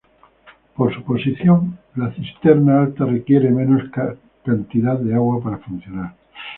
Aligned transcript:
Por 0.75 0.91
su 0.95 1.03
posición, 1.03 1.77
la 1.93 2.11
cisterna 2.15 2.81
alta 2.81 3.05
requiere 3.05 3.51
menos 3.51 3.83
cantidad 4.43 4.97
de 4.97 5.13
agua 5.13 5.43
para 5.43 5.57
funcionar. 5.59 6.15